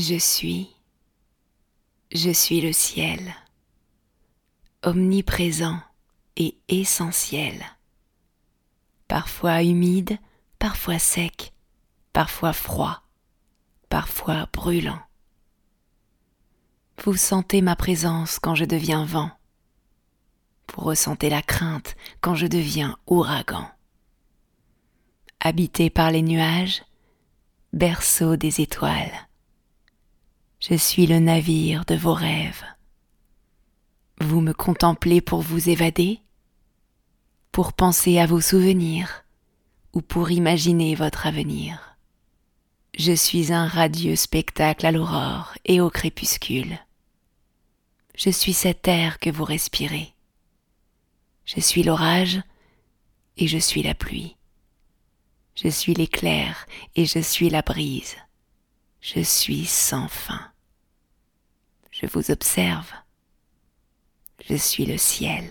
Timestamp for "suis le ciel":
2.30-3.34, 64.54-65.50